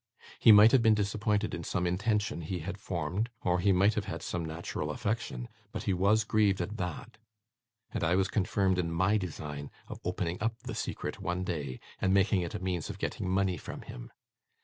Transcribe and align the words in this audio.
He 0.39 0.51
might 0.51 0.71
have 0.71 0.81
been 0.81 0.95
disappointed 0.95 1.53
in 1.53 1.63
some 1.63 1.85
intention 1.85 2.41
he 2.41 2.61
had 2.61 2.79
formed, 2.79 3.29
or 3.43 3.59
he 3.59 3.71
might 3.71 3.93
have 3.93 4.05
had 4.05 4.23
some 4.23 4.43
natural 4.43 4.89
affection, 4.89 5.47
but 5.71 5.83
he 5.83 5.93
WAS 5.93 6.23
grieved 6.23 6.59
at 6.59 6.77
THAT, 6.77 7.19
and 7.91 8.03
I 8.03 8.15
was 8.15 8.27
confirmed 8.27 8.79
in 8.79 8.91
my 8.91 9.17
design 9.19 9.69
of 9.87 9.99
opening 10.03 10.39
up 10.41 10.57
the 10.63 10.73
secret 10.73 11.21
one 11.21 11.43
day, 11.43 11.79
and 11.99 12.15
making 12.15 12.41
it 12.41 12.55
a 12.55 12.59
means 12.59 12.89
of 12.89 12.97
getting 12.97 13.29
money 13.29 13.57
from 13.57 13.83
him. 13.83 14.11